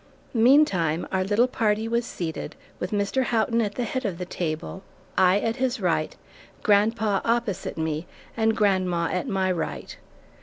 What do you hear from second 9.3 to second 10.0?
right.